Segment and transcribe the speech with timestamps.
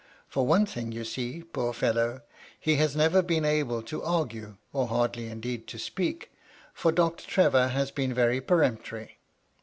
[0.27, 4.57] For one thing, you see, poor fellow I he has never been able to argue,
[4.73, 6.31] or hardly indeed to speak,
[6.73, 9.19] for Doctor Trevor has been very peremptory.